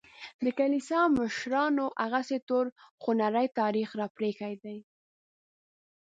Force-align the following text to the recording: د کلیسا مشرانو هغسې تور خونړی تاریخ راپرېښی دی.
د 0.43 0.45
کلیسا 0.59 0.99
مشرانو 1.17 1.85
هغسې 2.03 2.37
تور 2.49 2.65
خونړی 3.01 3.47
تاریخ 3.59 3.89
راپرېښی 4.01 4.53
دی. 4.63 4.77